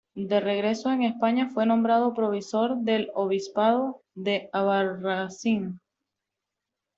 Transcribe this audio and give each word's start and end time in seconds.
De 0.15 0.39
regreso 0.39 0.89
en 0.91 1.03
España 1.03 1.51
fue 1.53 1.67
nombrado 1.67 2.15
provisor 2.15 2.77
del 2.77 3.11
obispado 3.13 4.01
de 4.15 4.49
Albarracín. 4.51 5.79